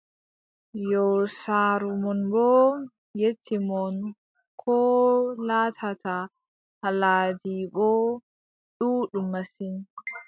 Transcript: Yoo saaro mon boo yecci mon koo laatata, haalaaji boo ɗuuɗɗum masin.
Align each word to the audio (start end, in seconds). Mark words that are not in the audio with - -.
Yoo 0.89 1.19
saaro 1.41 1.89
mon 2.01 2.19
boo 2.31 2.65
yecci 3.19 3.55
mon 3.69 3.95
koo 4.61 5.03
laatata, 5.47 6.15
haalaaji 6.81 7.55
boo 7.75 8.03
ɗuuɗɗum 8.77 9.25
masin. 9.31 9.73